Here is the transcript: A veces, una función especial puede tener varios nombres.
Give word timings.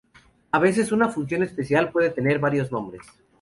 A 0.51 0.57
veces, 0.57 0.91
una 0.91 1.09
función 1.09 1.43
especial 1.43 1.91
puede 1.91 2.09
tener 2.09 2.39
varios 2.39 2.71
nombres. 2.71 3.03